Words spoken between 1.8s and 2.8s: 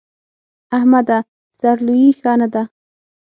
لويي ښه نه ده.